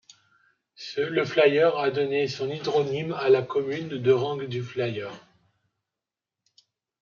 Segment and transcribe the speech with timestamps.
[0.97, 5.11] Le Fliers a donné son hydronyme à la commune de Rang-du-Fliers.